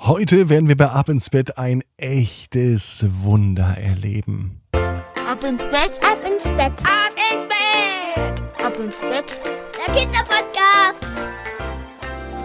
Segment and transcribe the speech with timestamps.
[0.00, 4.60] Heute werden wir bei Ab ins Bett ein echtes Wunder erleben.
[4.72, 9.40] Ab ins Bett, ab ins Bett, ab ins Bett, ab ins Bett.
[9.76, 11.04] Der Kinderpodcast.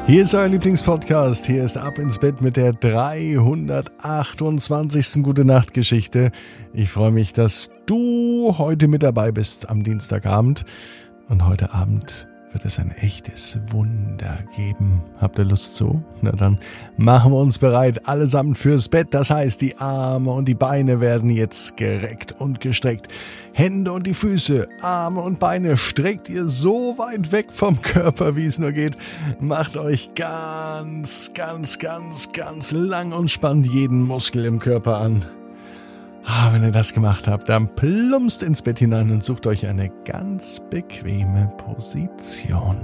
[0.08, 1.46] Hier ist euer Lieblingspodcast.
[1.46, 5.22] Hier ist Ab ins Bett mit der 328.
[5.24, 6.32] Gute Nacht Geschichte.
[6.74, 10.66] Ich freue mich, dass du heute mit dabei bist am Dienstagabend.
[11.30, 15.02] Und heute Abend wird es ein echtes Wunder geben.
[15.20, 16.04] Habt ihr Lust zu?
[16.22, 16.60] Na dann
[16.96, 19.08] machen wir uns bereit, allesamt fürs Bett.
[19.12, 23.08] Das heißt, die Arme und die Beine werden jetzt gereckt und gestreckt.
[23.54, 28.46] Hände und die Füße, Arme und Beine streckt ihr so weit weg vom Körper, wie
[28.46, 28.98] es nur geht.
[29.40, 35.26] Macht euch ganz, ganz, ganz, ganz lang und spannt jeden Muskel im Körper an.
[36.26, 39.90] Ah, wenn ihr das gemacht habt, dann plumpst ins Bett hinein und sucht euch eine
[40.06, 42.78] ganz bequeme Position.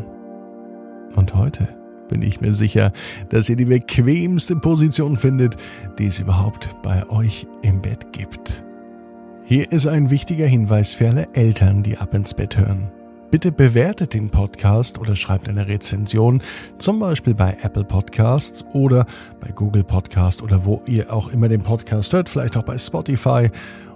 [1.15, 1.67] Und heute
[2.09, 2.91] bin ich mir sicher,
[3.29, 5.55] dass ihr die bequemste Position findet,
[5.97, 8.65] die es überhaupt bei euch im Bett gibt.
[9.45, 12.91] Hier ist ein wichtiger Hinweis für alle Eltern, die ab ins Bett hören.
[13.31, 16.41] Bitte bewertet den Podcast oder schreibt eine Rezension,
[16.79, 19.05] zum Beispiel bei Apple Podcasts oder
[19.39, 23.51] bei Google Podcast oder wo ihr auch immer den Podcast hört, vielleicht auch bei Spotify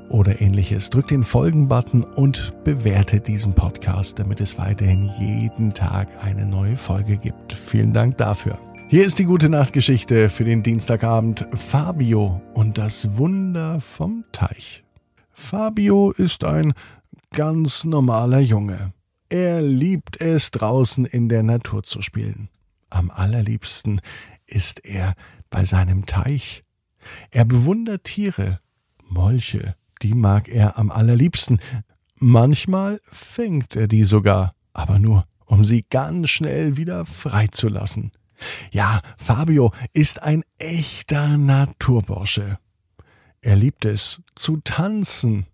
[0.10, 0.92] oder ähnliches.
[0.92, 7.18] Drückt den Folgen-Button und bewertet diesen Podcast, damit es weiterhin jeden Tag eine neue Folge
[7.18, 7.54] gibt.
[7.54, 8.60] Vielen Dank dafür.
[8.88, 14.84] Hier ist die gute Nachtgeschichte für den Dienstagabend Fabio und das Wunder vom Teich.
[15.32, 16.74] Fabio ist ein
[17.32, 18.94] ganz normaler Junge.
[19.34, 22.50] Er liebt es, draußen in der Natur zu spielen.
[22.92, 24.00] Am allerliebsten
[24.46, 25.16] ist er
[25.50, 26.64] bei seinem Teich.
[27.32, 28.60] Er bewundert Tiere,
[29.04, 31.60] Molche, die mag er am allerliebsten.
[32.20, 38.12] Manchmal fängt er die sogar, aber nur, um sie ganz schnell wieder freizulassen.
[38.70, 42.60] Ja, Fabio ist ein echter Naturbursche.
[43.42, 45.48] Er liebt es zu tanzen.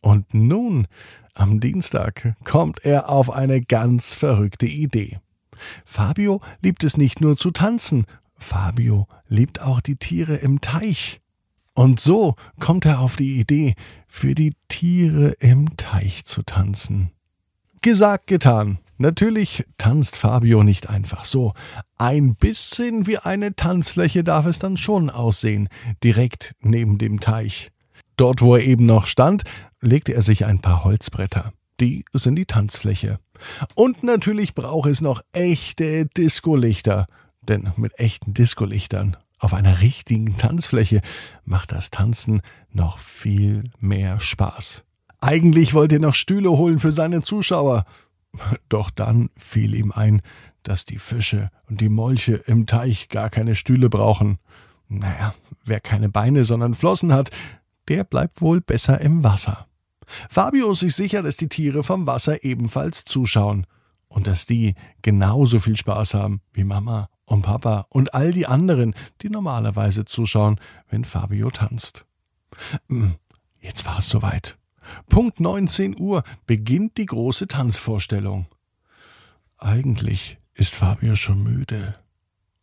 [0.00, 0.86] Und nun
[1.34, 5.18] am Dienstag kommt er auf eine ganz verrückte Idee.
[5.84, 8.04] Fabio liebt es nicht nur zu tanzen,
[8.34, 11.20] Fabio liebt auch die Tiere im Teich.
[11.74, 13.74] Und so kommt er auf die Idee,
[14.06, 17.12] für die Tiere im Teich zu tanzen.
[17.80, 18.78] Gesagt, getan.
[18.98, 21.54] Natürlich tanzt Fabio nicht einfach so.
[21.98, 25.68] Ein bisschen wie eine Tanzfläche darf es dann schon aussehen,
[26.04, 27.72] direkt neben dem Teich.
[28.16, 29.44] Dort, wo er eben noch stand,
[29.80, 31.52] legte er sich ein paar Holzbretter.
[31.80, 33.18] Die sind die Tanzfläche.
[33.74, 37.06] Und natürlich braucht es noch echte Discolichter.
[37.40, 41.00] Denn mit echten Discolichtern auf einer richtigen Tanzfläche
[41.44, 44.84] macht das Tanzen noch viel mehr Spaß.
[45.20, 47.84] Eigentlich wollte er noch Stühle holen für seine Zuschauer.
[48.68, 50.22] Doch dann fiel ihm ein,
[50.62, 54.38] dass die Fische und die Molche im Teich gar keine Stühle brauchen.
[54.88, 55.34] Naja,
[55.64, 57.30] wer keine Beine, sondern Flossen hat,
[57.88, 59.66] der bleibt wohl besser im Wasser.
[60.28, 63.66] Fabio ist sich sicher, dass die Tiere vom Wasser ebenfalls zuschauen
[64.08, 68.94] und dass die genauso viel Spaß haben wie Mama und Papa und all die anderen,
[69.22, 72.06] die normalerweise zuschauen, wenn Fabio tanzt.
[72.88, 73.14] Hm,
[73.60, 74.58] jetzt war es soweit.
[75.08, 78.46] Punkt 19 Uhr beginnt die große Tanzvorstellung.
[79.58, 81.96] Eigentlich ist Fabio schon müde.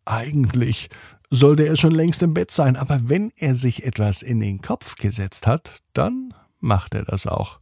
[0.06, 0.90] Eigentlich
[1.29, 4.95] sollte er schon längst im Bett sein, aber wenn er sich etwas in den Kopf
[4.95, 7.59] gesetzt hat, dann macht er das auch.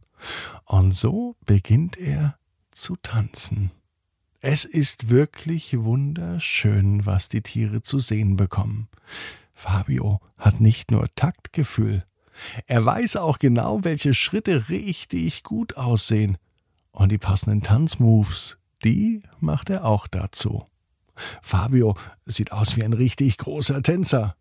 [0.64, 2.38] Und so beginnt er
[2.70, 3.70] zu tanzen.
[4.40, 8.88] Es ist wirklich wunderschön, was die Tiere zu sehen bekommen.
[9.52, 12.04] Fabio hat nicht nur Taktgefühl,
[12.66, 16.38] er weiß auch genau, welche Schritte richtig gut aussehen.
[16.92, 20.64] Und die passenden Tanzmoves, die macht er auch dazu.
[21.42, 21.96] Fabio
[22.26, 24.36] sieht aus wie ein richtig großer Tänzer.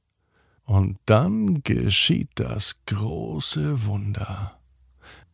[0.65, 4.59] Und dann geschieht das große Wunder.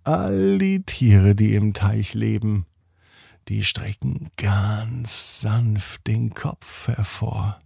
[0.04, 2.66] All die Tiere, die im Teich leben,
[3.48, 7.60] die strecken ganz sanft den Kopf hervor.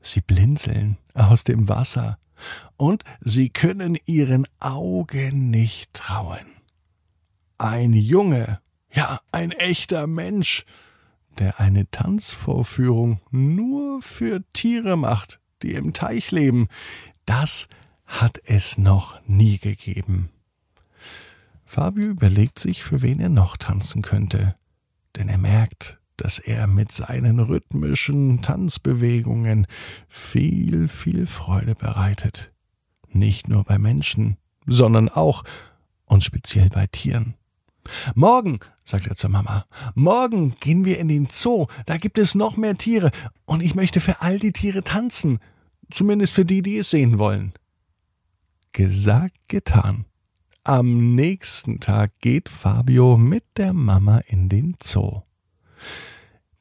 [0.00, 2.18] Sie blinzeln aus dem Wasser
[2.76, 6.46] und sie können ihren Augen nicht trauen.
[7.58, 8.60] Ein Junge,
[8.92, 10.64] ja, ein echter Mensch,
[11.38, 16.68] der eine Tanzvorführung nur für Tiere macht, die im Teich leben,
[17.24, 17.68] das
[18.06, 20.30] hat es noch nie gegeben.
[21.64, 24.54] Fabio überlegt sich, für wen er noch tanzen könnte,
[25.16, 29.66] denn er merkt, dass er mit seinen rhythmischen Tanzbewegungen
[30.08, 32.52] viel, viel Freude bereitet.
[33.08, 34.36] Nicht nur bei Menschen,
[34.66, 35.44] sondern auch
[36.06, 37.34] und speziell bei Tieren.
[38.14, 42.56] Morgen, sagt er zur Mama, morgen gehen wir in den Zoo, da gibt es noch
[42.56, 43.10] mehr Tiere,
[43.44, 45.38] und ich möchte für all die Tiere tanzen.
[45.90, 47.52] Zumindest für die, die es sehen wollen.
[48.72, 50.04] Gesagt, getan.
[50.64, 55.22] Am nächsten Tag geht Fabio mit der Mama in den Zoo.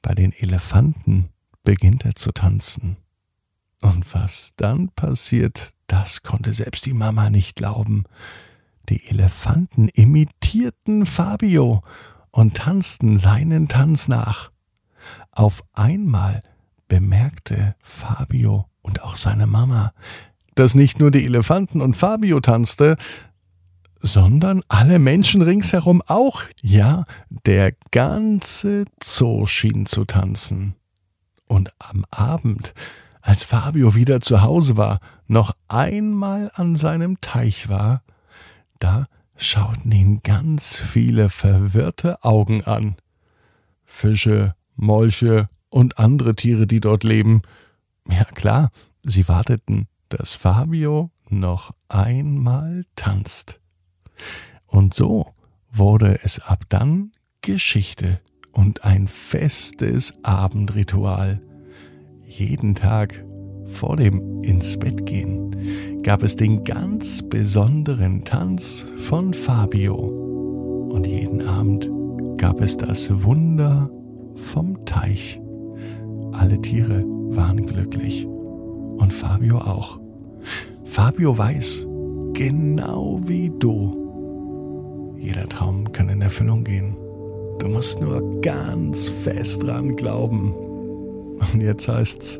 [0.03, 1.29] Bei den Elefanten
[1.63, 2.97] beginnt er zu tanzen.
[3.81, 8.03] Und was dann passiert, das konnte selbst die Mama nicht glauben.
[8.89, 11.81] Die Elefanten imitierten Fabio
[12.31, 14.51] und tanzten seinen Tanz nach.
[15.31, 16.41] Auf einmal
[16.87, 19.93] bemerkte Fabio und auch seine Mama,
[20.53, 22.95] dass nicht nur die Elefanten und Fabio tanzte,
[23.99, 26.43] sondern alle Menschen ringsherum auch.
[26.61, 30.75] Ja, der ganze Zoo schien zu tanzen.
[31.47, 32.73] Und am Abend,
[33.21, 38.03] als Fabio wieder zu Hause war, noch einmal an seinem Teich war,
[38.85, 42.95] da schauten ihn ganz viele verwirrte Augen an.
[43.83, 47.41] Fische, Molche und andere Tiere, die dort leben.
[48.07, 48.69] Ja klar,
[49.01, 53.59] sie warteten, dass Fabio noch einmal tanzt.
[54.67, 55.33] Und so
[55.71, 57.11] wurde es ab dann
[57.41, 58.21] Geschichte
[58.51, 61.41] und ein festes Abendritual.
[62.23, 63.25] Jeden Tag
[63.65, 65.45] vor dem ins Bett gehen
[66.05, 69.95] gab es den ganz besonderen Tanz von Fabio.
[69.95, 71.89] Und jeden Abend
[72.37, 73.89] gab es das Wunder
[74.35, 75.41] vom Teich.
[76.33, 78.27] Alle Tiere waren glücklich.
[78.27, 79.99] Und Fabio auch.
[80.83, 81.87] Fabio weiß,
[82.33, 86.95] genau wie du, jeder Traum kann in Erfüllung gehen.
[87.57, 90.53] Du musst nur ganz fest dran glauben.
[91.51, 92.39] Und jetzt heißt's,